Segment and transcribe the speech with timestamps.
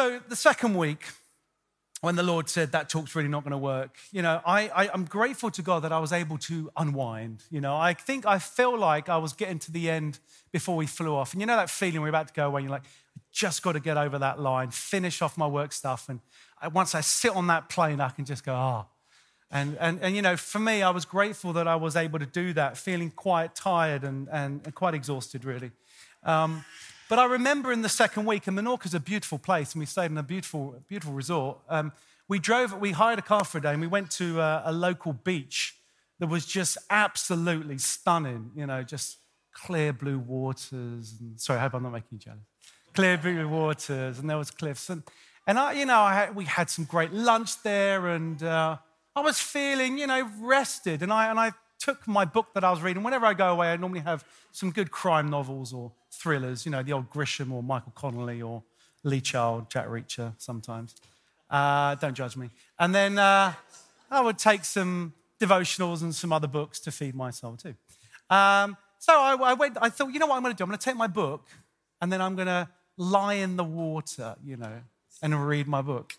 [0.00, 1.04] So the second week,
[2.00, 4.94] when the Lord said that talk's really not going to work, you know, I, I,
[4.94, 7.42] am grateful to God that I was able to unwind.
[7.50, 10.18] You know, I think I feel like I was getting to the end
[10.52, 11.34] before we flew off.
[11.34, 13.72] And you know that feeling we're about to go away, you're like, I just got
[13.72, 16.08] to get over that line, finish off my work stuff.
[16.08, 16.20] And
[16.62, 18.86] I, once I sit on that plane, I can just go, ah.
[18.86, 18.90] Oh.
[19.50, 22.26] And, and, and, you know, for me, I was grateful that I was able to
[22.26, 25.72] do that, feeling quite tired and, and, and quite exhausted, really.
[26.22, 26.64] Um,
[27.10, 30.12] but I remember in the second week, and Menorca's a beautiful place, and we stayed
[30.12, 31.58] in a beautiful, beautiful resort.
[31.68, 31.92] Um,
[32.28, 34.72] we drove, we hired a car for a day, and we went to a, a
[34.72, 35.74] local beach
[36.20, 38.52] that was just absolutely stunning.
[38.54, 39.18] You know, just
[39.52, 41.16] clear blue waters.
[41.18, 42.44] And, sorry, I hope I'm not making you jealous.
[42.94, 45.02] Clear blue waters, and there was cliffs, and
[45.48, 48.76] and I, you know, I had, we had some great lunch there, and uh,
[49.16, 51.02] I was feeling, you know, rested.
[51.02, 53.02] And I and I took my book that I was reading.
[53.02, 56.82] Whenever I go away, I normally have some good crime novels or thrillers, you know,
[56.82, 58.62] the old Grisham or Michael Connelly or
[59.02, 60.94] Lee Child, Jack Reacher sometimes.
[61.48, 62.50] Uh, don't judge me.
[62.78, 63.52] And then uh,
[64.10, 67.74] I would take some devotionals and some other books to feed my soul too.
[68.28, 70.64] Um, so I, I, went, I thought, you know what I'm going to do?
[70.64, 71.48] I'm going to take my book
[72.00, 74.82] and then I'm going to lie in the water, you know,
[75.22, 76.14] and read my book.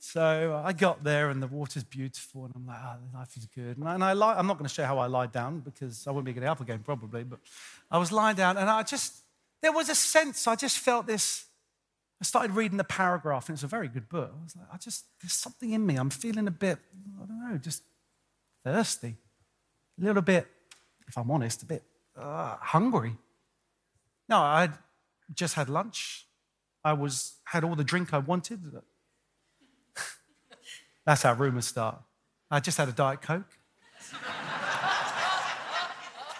[0.00, 3.78] So I got there and the water's beautiful, and I'm like, oh, life is good.
[3.78, 6.26] And I, lie, I'm not going to show how I lied down because I wouldn't
[6.26, 7.40] be getting up again probably, but
[7.90, 9.16] I was lying down and I just,
[9.62, 11.46] there was a sense, I just felt this.
[12.20, 14.32] I started reading the paragraph, and it's a very good book.
[14.36, 15.96] I was like, I just, there's something in me.
[15.96, 16.78] I'm feeling a bit,
[17.22, 17.82] I don't know, just
[18.64, 19.16] thirsty.
[20.00, 20.46] A little bit,
[21.06, 21.84] if I'm honest, a bit
[22.16, 23.16] uh, hungry.
[24.28, 24.72] No, I'd
[25.34, 26.26] just had lunch.
[26.84, 28.60] I was, had all the drink I wanted.
[31.06, 32.00] That's how rumors start.
[32.50, 33.58] I just had a Diet Coke.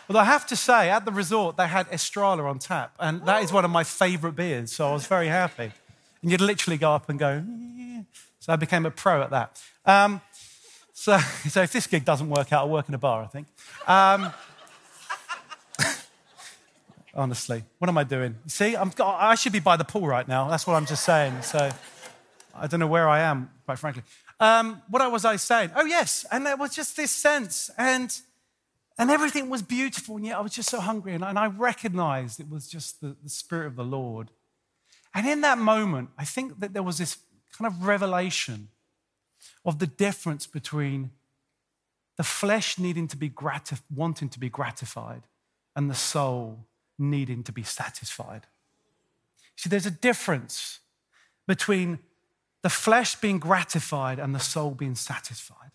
[0.09, 3.43] But I have to say, at the resort, they had Estrella on tap, and that
[3.43, 5.71] is one of my favorite beers, so I was very happy.
[6.23, 7.45] And you'd literally go up and go,
[7.77, 8.01] yeah.
[8.41, 9.63] so I became a pro at that.
[9.85, 10.23] Um,
[10.95, 13.49] so, so if this gig doesn't work out, I'll work in a bar, I think.
[13.87, 14.33] Um,
[17.15, 18.37] honestly, what am I doing?
[18.47, 20.49] See, I'm, I should be by the pool right now.
[20.49, 21.43] That's what I'm just saying.
[21.43, 21.71] So
[22.55, 24.05] I don't know where I am, quite frankly.
[24.41, 25.73] Um, what was I saying?
[25.77, 26.25] Oh, yes.
[26.33, 28.19] And there was just this sense, and,
[28.99, 31.15] and everything was beautiful, and yet I was just so hungry.
[31.15, 34.31] And, and I recognized it was just the, the Spirit of the Lord.
[35.15, 37.19] And in that moment, I think that there was this
[37.57, 38.69] kind of revelation
[39.65, 41.11] of the difference between
[42.17, 45.23] the flesh needing to be gratif- wanting to be gratified
[45.77, 46.67] and the soul
[46.99, 48.47] needing to be satisfied.
[49.57, 50.81] See, there's a difference
[51.47, 52.01] between
[52.63, 55.71] the flesh being gratified and the soul being satisfied.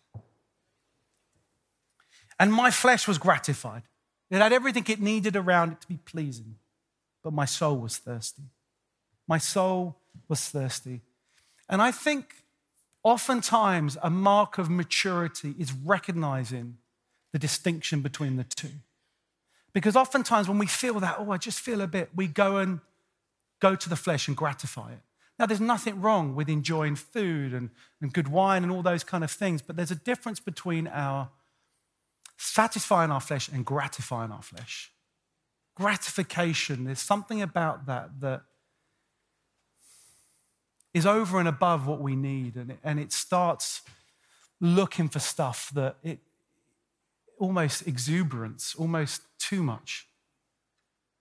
[2.40, 3.84] And my flesh was gratified.
[4.30, 6.56] It had everything it needed around it to be pleasing,
[7.24, 8.44] but my soul was thirsty.
[9.28, 11.02] My soul was thirsty.
[11.70, 12.44] And I think
[13.04, 16.78] oftentimes a mark of maturity is recognizing
[17.32, 18.70] the distinction between the two.
[19.74, 22.80] Because oftentimes when we feel that, oh, I just feel a bit, we go and
[23.60, 25.00] go to the flesh and gratify it.
[25.40, 27.72] Now, there's nothing wrong with enjoying food and,
[28.02, 31.30] and good wine and all those kind of things, but there's a difference between our
[32.44, 34.92] satisfying our flesh and gratifying our flesh.
[35.76, 38.44] Gratification, there's something about that that
[40.94, 43.82] is over and above what we need, and it, and it starts
[44.62, 46.20] looking for stuff that it
[47.40, 50.08] almost exuberance, almost too much.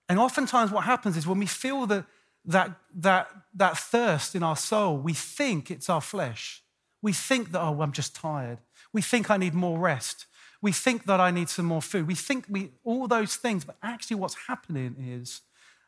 [0.08, 2.04] And oftentimes, what happens is when we feel that
[2.44, 6.62] that, that, that thirst in our soul, we think it's our flesh.
[7.00, 8.58] We think that, oh, I'm just tired.
[8.92, 10.26] We think I need more rest.
[10.62, 12.06] We think that I need some more food.
[12.06, 15.42] We think we, all those things, but actually, what's happening is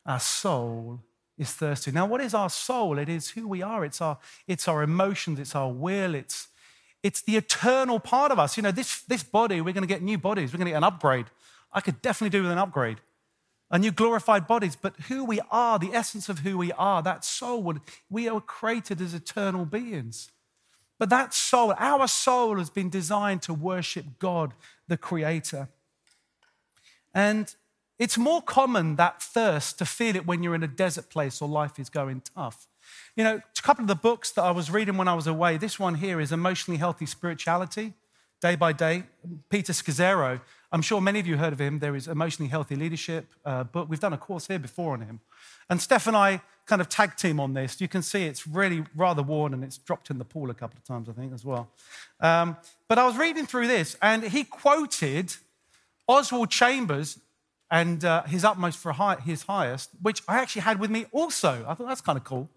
[0.05, 1.01] our soul
[1.39, 1.91] is thirsty.
[1.91, 2.99] Now, what is our soul?
[2.99, 3.85] It is who we are.
[3.85, 6.49] It's our, it's our emotions, it's our will, it's,
[7.03, 8.57] it's the eternal part of us.
[8.57, 10.79] You know, this, this body, we're going to get new bodies, we're going to get
[10.79, 11.27] an upgrade.
[11.73, 12.99] I could definitely do with an upgrade
[13.71, 17.25] a new glorified bodies, but who we are, the essence of who we are, that
[17.25, 17.75] soul,
[18.09, 20.31] we are created as eternal beings.
[20.99, 24.55] But that soul, our soul has been designed to worship God,
[24.87, 25.69] the Creator.
[27.12, 27.55] And
[27.99, 31.49] it's more common, that thirst, to feel it when you're in a desert place or
[31.49, 32.67] life is going tough.
[33.17, 35.56] You know, a couple of the books that I was reading when I was away,
[35.56, 37.94] this one here is Emotionally Healthy Spirituality,
[38.40, 39.04] Day by Day.
[39.48, 40.40] Peter Scazzero
[40.75, 41.78] I'm sure many of you heard of him.
[41.78, 43.62] There is Emotionally Healthy Leadership uh.
[43.88, 45.20] We've done a course here before on him.
[45.70, 47.81] And Steph and I kind of tag team on this.
[47.81, 50.76] You can see it's really rather worn and it's dropped in the pool a couple
[50.76, 51.70] of times, I think, as well.
[52.19, 52.56] Um,
[52.88, 55.36] but I was reading through this and he quoted
[56.08, 57.20] Oswald Chambers
[57.70, 58.92] and uh, his utmost for
[59.22, 61.64] his highest, which I actually had with me also.
[61.69, 62.50] I thought that's kind of cool.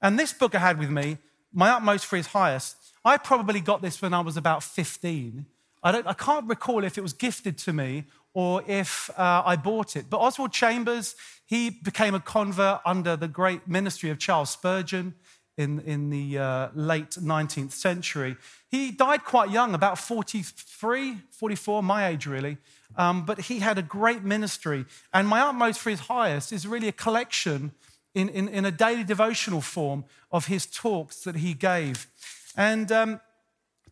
[0.00, 1.18] And this book I had with me,
[1.52, 2.76] My Utmost for His Highest,
[3.08, 5.46] I probably got this when I was about 15.
[5.82, 9.56] I, don't, I can't recall if it was gifted to me or if uh, I
[9.56, 10.10] bought it.
[10.10, 11.16] But Oswald Chambers,
[11.46, 15.14] he became a convert under the great ministry of Charles Spurgeon
[15.56, 18.36] in, in the uh, late 19th century.
[18.70, 22.58] He died quite young, about 43, 44, my age really.
[22.94, 24.84] Um, but he had a great ministry.
[25.14, 27.72] And My Utmost for His Highest is really a collection
[28.14, 32.06] in, in, in a daily devotional form of his talks that he gave.
[32.58, 33.20] And um,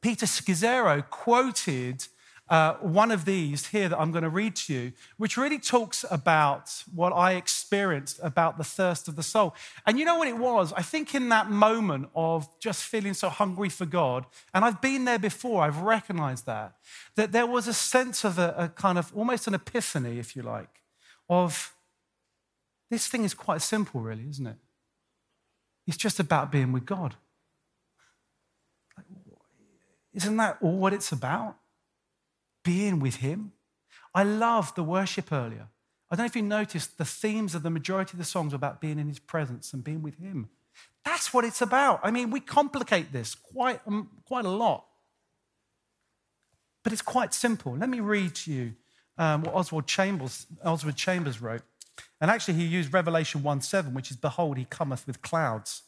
[0.00, 2.08] Peter Scazzero quoted
[2.48, 6.04] uh, one of these here that I'm going to read to you, which really talks
[6.10, 9.54] about what I experienced about the thirst of the soul.
[9.86, 10.72] And you know what it was?
[10.72, 15.04] I think in that moment of just feeling so hungry for God, and I've been
[15.04, 16.74] there before, I've recognized that,
[17.14, 20.42] that there was a sense of a, a kind of almost an epiphany, if you
[20.42, 20.82] like,
[21.28, 21.72] of
[22.90, 24.56] this thing is quite simple, really, isn't it?
[25.86, 27.14] It's just about being with God.
[30.16, 31.56] Isn't that all what it's about?
[32.64, 33.52] Being with Him.
[34.14, 35.68] I love the worship earlier.
[36.10, 38.56] I don't know if you noticed the themes of the majority of the songs are
[38.56, 40.48] about being in His presence and being with Him.
[41.04, 42.00] That's what it's about.
[42.02, 44.86] I mean, we complicate this quite, um, quite a lot.
[46.82, 47.76] But it's quite simple.
[47.76, 48.72] Let me read to you
[49.19, 51.62] um, what Oswald Chambers, Oswald Chambers wrote.
[52.20, 55.82] And actually, he used Revelation 1 7, which is, Behold, he cometh with clouds.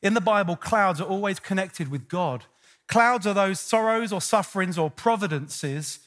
[0.00, 2.44] In the Bible, clouds are always connected with God.
[2.88, 6.00] Clouds are those sorrows or sufferings or providences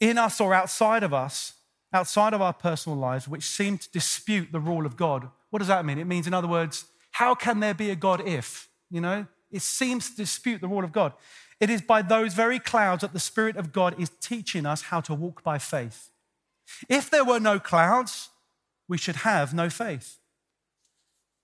[0.00, 1.54] in us or outside of us,
[1.92, 5.28] outside of our personal lives, which seem to dispute the rule of God.
[5.50, 5.98] What does that mean?
[5.98, 8.68] It means, in other words, how can there be a God if?
[8.90, 11.12] You know, it seems to dispute the rule of God.
[11.60, 15.00] It is by those very clouds that the Spirit of God is teaching us how
[15.02, 16.10] to walk by faith.
[16.88, 18.30] If there were no clouds,
[18.88, 20.18] we should have no faith.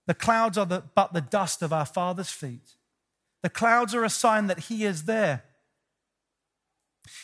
[0.07, 2.75] The clouds are the, but the dust of our Father's feet.
[3.43, 5.45] The clouds are a sign that He is there.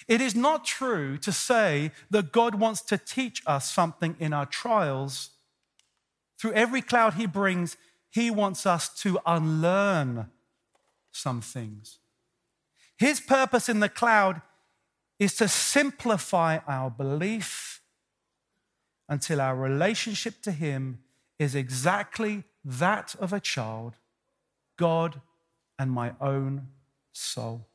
[0.08, 4.46] It is not true to say that God wants to teach us something in our
[4.46, 5.30] trials.
[6.38, 7.76] Through every cloud He brings,
[8.10, 10.30] He wants us to unlearn
[11.12, 11.98] some things.
[12.96, 14.40] His purpose in the cloud
[15.18, 17.82] is to simplify our belief
[19.08, 21.00] until our relationship to Him
[21.38, 23.94] is exactly that of a child,
[24.76, 25.20] God
[25.78, 26.68] and my own
[27.12, 27.66] soul.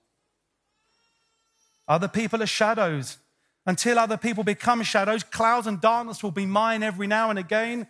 [1.87, 3.17] Other people are shadows.
[3.65, 7.87] Until other people become shadows, clouds and darkness will be mine every now and again.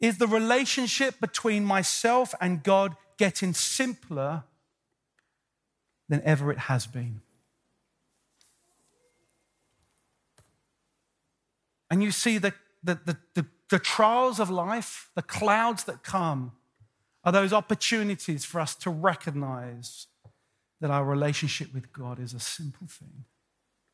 [0.00, 4.44] Is the relationship between myself and God getting simpler
[6.08, 7.22] than ever it has been?
[11.90, 12.52] And you see the
[12.86, 16.52] the, the, the, the trials of life, the clouds that come,
[17.26, 20.06] are those opportunities for us to recognize
[20.80, 23.24] that our relationship with God is a simple thing.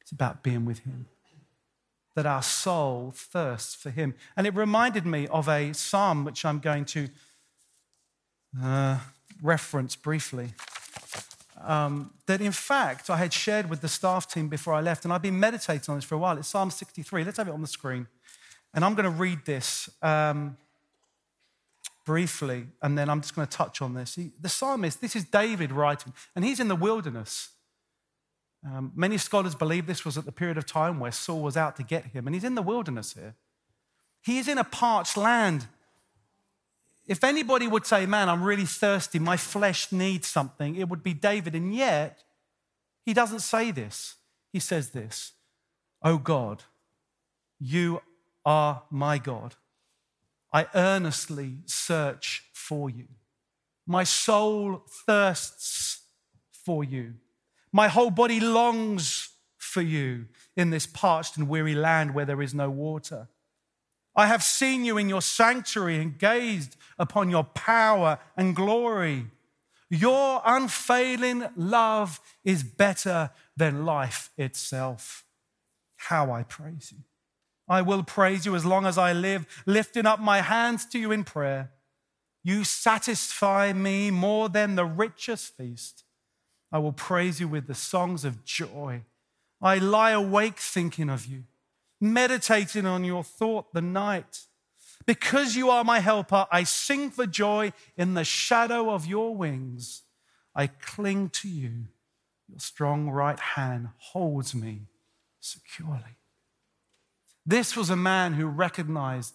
[0.02, 1.06] It's about being with Him.
[2.14, 4.14] That our soul thirsts for Him.
[4.36, 7.08] And it reminded me of a psalm which I'm going to
[8.62, 8.98] uh,
[9.40, 10.50] reference briefly.
[11.64, 15.12] Um, that in fact I had shared with the staff team before I left, and
[15.12, 16.36] I've been meditating on this for a while.
[16.36, 17.24] It's Psalm 63.
[17.24, 18.08] Let's have it on the screen.
[18.74, 20.58] And I'm going to read this um,
[22.04, 24.14] briefly, and then I'm just going to touch on this.
[24.14, 27.50] He, the psalmist, this is David writing, and he's in the wilderness.
[28.64, 31.76] Um, many scholars believe this was at the period of time where Saul was out
[31.76, 33.34] to get him, and he's in the wilderness here.
[34.20, 35.66] He is in a parched land.
[37.06, 41.14] If anybody would say, Man, I'm really thirsty, my flesh needs something, it would be
[41.14, 41.54] David.
[41.54, 42.22] And yet,
[43.04, 44.16] he doesn't say this.
[44.52, 45.32] He says this
[46.02, 46.62] Oh God,
[47.58, 48.00] you
[48.44, 49.56] are my God.
[50.52, 53.06] I earnestly search for you.
[53.86, 56.02] My soul thirsts
[56.52, 57.14] for you.
[57.72, 62.54] My whole body longs for you in this parched and weary land where there is
[62.54, 63.28] no water.
[64.14, 69.26] I have seen you in your sanctuary and gazed upon your power and glory.
[69.88, 75.24] Your unfailing love is better than life itself.
[75.96, 77.04] How I praise you.
[77.68, 81.12] I will praise you as long as I live, lifting up my hands to you
[81.12, 81.70] in prayer.
[82.42, 86.04] You satisfy me more than the richest feast.
[86.72, 89.02] I will praise you with the songs of joy.
[89.60, 91.44] I lie awake thinking of you,
[92.00, 94.46] meditating on your thought the night.
[95.06, 100.02] Because you are my helper, I sing for joy in the shadow of your wings.
[100.54, 101.86] I cling to you.
[102.48, 104.82] Your strong right hand holds me
[105.40, 106.18] securely.
[107.44, 109.34] This was a man who recognized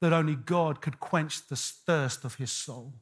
[0.00, 2.94] that only God could quench the thirst of his soul.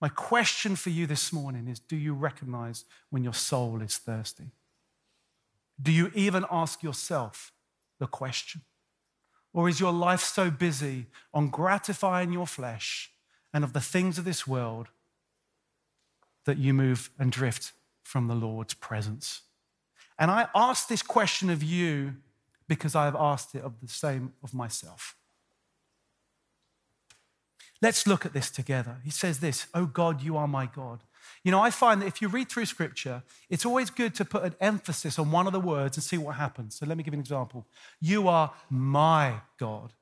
[0.00, 4.50] My question for you this morning is Do you recognize when your soul is thirsty?
[5.80, 7.52] Do you even ask yourself
[7.98, 8.62] the question?
[9.52, 13.12] Or is your life so busy on gratifying your flesh
[13.52, 14.88] and of the things of this world
[16.44, 19.42] that you move and drift from the Lord's presence?
[20.18, 22.16] And I ask this question of you
[22.68, 25.16] because I have asked it of the same of myself.
[27.82, 28.96] Let's look at this together.
[29.04, 31.00] He says this, Oh God, you are my God.
[31.42, 34.44] You know, I find that if you read through scripture, it's always good to put
[34.44, 36.76] an emphasis on one of the words and see what happens.
[36.76, 37.66] So let me give you an example.
[38.00, 39.92] You are my God.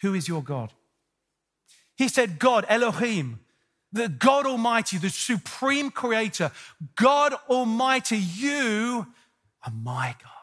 [0.00, 0.72] Who is your God?
[1.96, 3.40] He said, God, Elohim,
[3.92, 6.50] the God Almighty, the supreme creator,
[6.96, 9.06] God Almighty, you
[9.64, 10.41] are my God.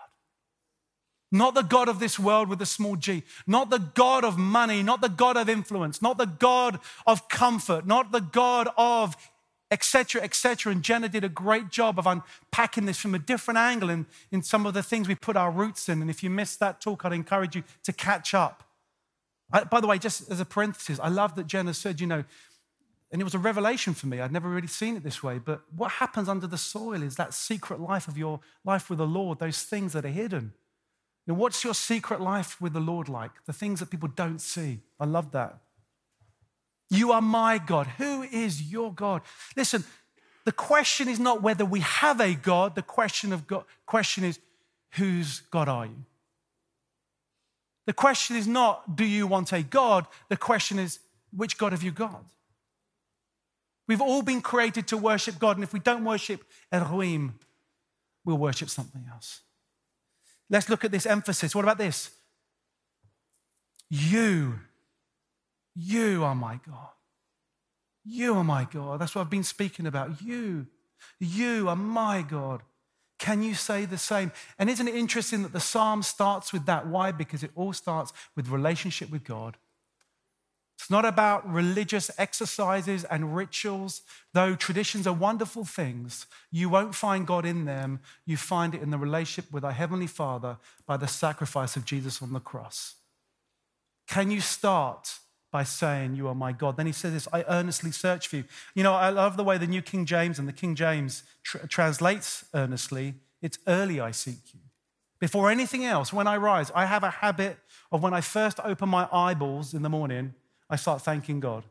[1.32, 4.82] Not the God of this world with a small g, not the God of money,
[4.82, 9.16] not the God of influence, not the God of comfort, not the God of
[9.72, 10.72] etc., etc.
[10.72, 14.42] And Jenna did a great job of unpacking this from a different angle in, in
[14.42, 16.02] some of the things we put our roots in.
[16.02, 18.64] And if you missed that talk, I'd encourage you to catch up.
[19.52, 22.24] I, by the way, just as a parenthesis, I love that Jenna said, you know,
[23.12, 24.20] and it was a revelation for me.
[24.20, 25.40] I'd never really seen it this way.
[25.40, 29.08] But what happens under the soil is that secret life of your life with the
[29.08, 30.54] Lord, those things that are hidden.
[31.30, 33.30] Now, what's your secret life with the Lord like?
[33.46, 34.80] The things that people don't see.
[35.00, 35.60] I love that.
[36.90, 37.86] You are my God.
[38.00, 39.22] Who is your God?
[39.56, 39.84] Listen,
[40.46, 42.74] the question is not whether we have a God.
[42.74, 44.40] The question of God, question is,
[44.94, 46.04] whose God are you?
[47.86, 50.08] The question is not, do you want a God?
[50.30, 50.98] The question is,
[51.32, 52.24] which God have you got?
[53.88, 57.36] We've all been created to worship God, and if we don't worship Elohim,
[58.26, 59.42] we'll worship something else.
[60.50, 61.54] Let's look at this emphasis.
[61.54, 62.12] What about this?
[63.90, 64.60] You,
[65.76, 66.90] you are my God.
[68.06, 69.00] You are my God.
[69.00, 70.22] That's what I've been speaking about.
[70.22, 70.68] You,
[71.20, 72.62] you are my God.
[73.20, 74.32] Can you say the same?
[74.58, 76.88] And isn't it interesting that the psalm starts with that?
[76.88, 77.12] Why?
[77.12, 79.58] Because it all starts with relationship with God.
[80.90, 84.02] It's not about religious exercises and rituals,
[84.34, 86.26] though traditions are wonderful things.
[86.50, 88.00] You won't find God in them.
[88.26, 92.24] You find it in the relationship with our Heavenly Father by the sacrifice of Jesus
[92.24, 92.96] on the cross.
[94.08, 95.20] Can you start
[95.52, 96.76] by saying, You are my God?
[96.76, 98.46] Then he says this I earnestly search for you.
[98.74, 101.68] You know, I love the way the New King James and the King James tr-
[101.68, 103.14] translates earnestly.
[103.44, 104.60] It's early I seek you.
[105.20, 107.60] Before anything else, when I rise, I have a habit
[107.92, 110.34] of when I first open my eyeballs in the morning,
[110.70, 111.64] I start thanking God.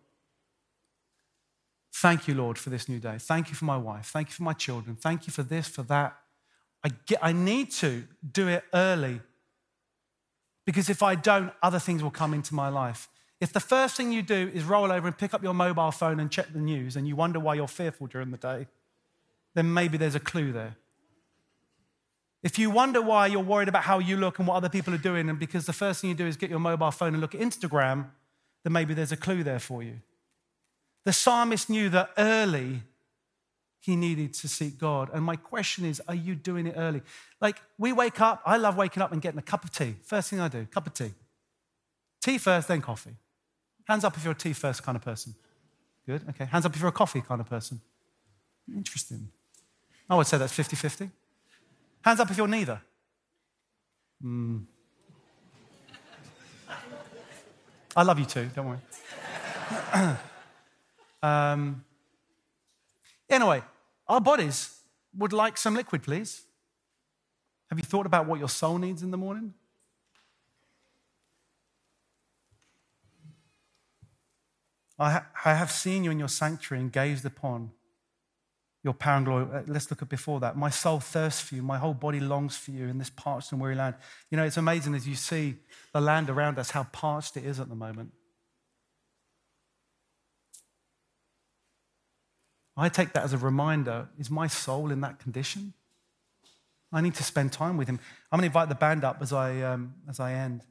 [1.92, 3.16] Thank you, Lord, for this new day.
[3.18, 4.06] Thank you for my wife.
[4.06, 4.96] Thank you for my children.
[4.96, 6.16] Thank you for this, for that.
[6.84, 9.20] I, get, I need to do it early
[10.64, 13.08] because if I don't, other things will come into my life.
[13.40, 16.20] If the first thing you do is roll over and pick up your mobile phone
[16.20, 18.66] and check the news and you wonder why you're fearful during the day,
[19.54, 20.76] then maybe there's a clue there.
[22.42, 24.98] If you wonder why you're worried about how you look and what other people are
[24.98, 27.34] doing, and because the first thing you do is get your mobile phone and look
[27.34, 28.10] at Instagram,
[28.68, 29.98] then maybe there's a clue there for you.
[31.06, 32.82] The psalmist knew that early
[33.80, 35.08] he needed to seek God.
[35.14, 37.00] And my question is, are you doing it early?
[37.40, 39.94] Like, we wake up, I love waking up and getting a cup of tea.
[40.04, 41.12] First thing I do, cup of tea.
[42.20, 43.16] Tea first, then coffee.
[43.86, 45.34] Hands up if you're a tea first kind of person.
[46.04, 46.44] Good, okay.
[46.44, 47.80] Hands up if you're a coffee kind of person.
[48.76, 49.30] Interesting.
[50.10, 51.08] I would say that's 50 50.
[52.02, 52.82] Hands up if you're neither.
[54.20, 54.58] Hmm.
[57.98, 58.78] I love you too, don't worry.
[61.20, 61.84] um,
[63.28, 63.60] anyway,
[64.06, 64.78] our bodies
[65.16, 66.42] would like some liquid, please.
[67.70, 69.52] Have you thought about what your soul needs in the morning?
[74.96, 77.72] I, ha- I have seen you in your sanctuary and gazed upon
[78.84, 79.46] your power and glory.
[79.52, 80.56] Uh, let's look at before that.
[80.56, 81.62] My soul thirsts for you.
[81.62, 83.96] My whole body longs for you in this parched and weary land.
[84.30, 85.56] You know, it's amazing as you see
[85.92, 88.12] the land around us, how parched it is at the moment.
[92.76, 95.74] I take that as a reminder is my soul in that condition?
[96.92, 97.98] I need to spend time with him.
[98.30, 100.62] I'm going to invite the band up as I, um, as I end.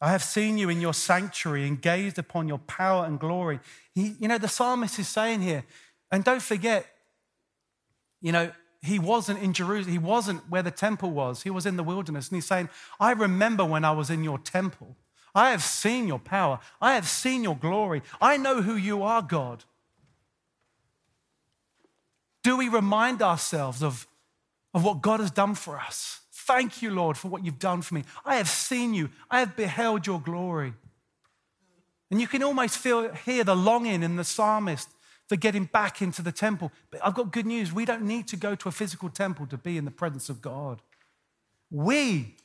[0.00, 3.58] I have seen you in your sanctuary and gazed upon your power and glory.
[3.94, 5.64] He, you know, the psalmist is saying here,
[6.12, 6.86] and don't forget,
[8.20, 9.92] you know, he wasn't in Jerusalem.
[9.92, 11.42] He wasn't where the temple was.
[11.42, 12.28] He was in the wilderness.
[12.28, 12.68] And he's saying,
[13.00, 14.96] I remember when I was in your temple.
[15.34, 16.60] I have seen your power.
[16.80, 18.02] I have seen your glory.
[18.20, 19.64] I know who you are, God.
[22.42, 24.06] Do we remind ourselves of,
[24.72, 26.20] of what God has done for us?
[26.32, 28.04] Thank you, Lord, for what you've done for me.
[28.24, 30.72] I have seen you, I have beheld your glory.
[32.10, 34.88] And you can almost feel, hear the longing in the psalmist
[35.28, 36.72] for getting back into the temple.
[36.90, 37.72] But I've got good news.
[37.72, 40.40] We don't need to go to a physical temple to be in the presence of
[40.40, 40.80] God.
[41.70, 42.36] We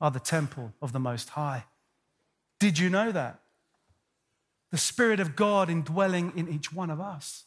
[0.00, 1.64] are the temple of the Most High.
[2.58, 3.38] Did you know that?
[4.70, 7.44] The Spirit of God indwelling in each one of us.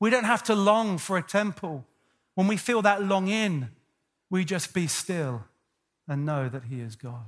[0.00, 1.86] We don't have to long for a temple.
[2.34, 3.70] When we feel that long in,
[4.30, 5.44] we just be still
[6.08, 7.26] and know that He is God.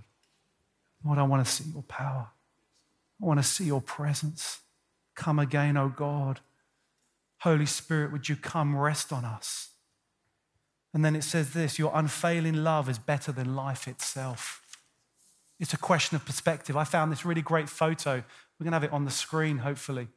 [1.04, 2.28] Lord, I want to see your power.
[3.23, 4.61] I want to see your presence.
[5.14, 6.40] Come again, O oh God.
[7.40, 9.70] Holy Spirit, would you come rest on us?
[10.92, 14.62] And then it says this your unfailing love is better than life itself.
[15.59, 16.76] It's a question of perspective.
[16.76, 18.16] I found this really great photo.
[18.59, 20.09] We're going to have it on the screen, hopefully.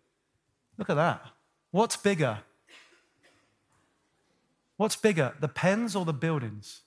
[0.78, 1.26] Look at that.
[1.72, 2.40] What's bigger?
[4.78, 6.82] What's bigger, the pens or the buildings?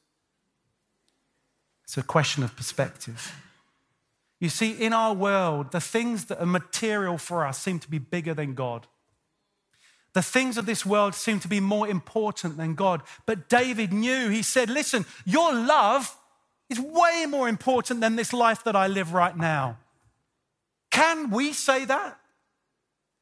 [1.84, 3.32] It's a question of perspective.
[4.40, 7.98] You see, in our world, the things that are material for us seem to be
[7.98, 8.86] bigger than God.
[10.16, 13.02] The things of this world seem to be more important than God.
[13.26, 16.16] But David knew, he said, Listen, your love
[16.70, 19.76] is way more important than this life that I live right now.
[20.90, 22.18] Can we say that?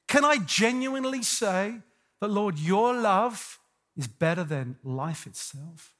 [0.06, 1.80] Can I genuinely say
[2.20, 3.58] that, Lord, your love
[3.96, 5.96] is better than life itself?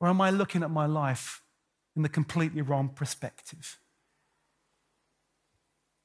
[0.00, 1.40] Or am I looking at my life
[1.96, 3.78] in the completely wrong perspective?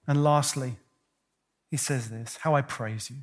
[0.08, 0.78] And lastly,
[1.70, 3.18] he says this How I praise you.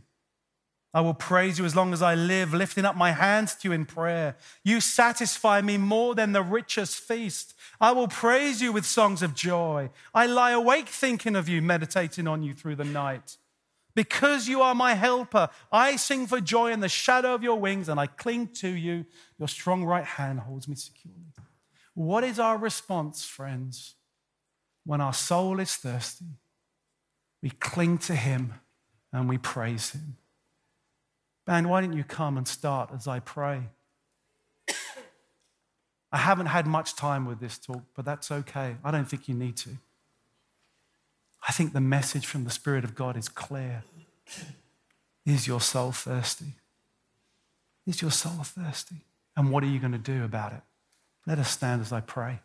[0.95, 3.73] I will praise you as long as I live, lifting up my hands to you
[3.73, 4.37] in prayer.
[4.65, 7.55] You satisfy me more than the richest feast.
[7.81, 9.91] I will praise you with songs of joy.
[10.15, 13.37] I lie awake thinking of you, meditating on you through the night.
[13.95, 17.89] Because you are my helper, I sing for joy in the shadow of your wings,
[17.89, 19.07] and I cling to you.
[19.39, 21.21] Your strong right hand holds me securely.
[21.95, 23.95] What is our response, friends,
[24.85, 26.27] when our soul is thirsty?
[27.43, 28.55] We cling to Him
[29.13, 30.19] and we praise Him.
[31.47, 33.63] Man, why didn't you come and start as I pray?
[36.13, 38.77] I haven't had much time with this talk, but that's okay.
[38.83, 39.71] I don't think you need to.
[41.47, 43.85] I think the message from the Spirit of God is clear.
[45.25, 46.55] Is your soul thirsty?
[47.87, 49.03] Is your soul thirsty?
[49.37, 50.63] And what are you going to do about it?
[51.27, 52.41] Let us stand as I pray.